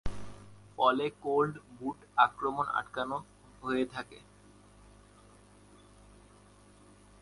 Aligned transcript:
ফলে 0.77 1.05
কোল্ড-বুট 1.23 1.97
আক্রমণ 2.17 2.65
আটকানো 2.79 3.17
হয়ে 3.63 3.85
থাকে। 3.85 4.19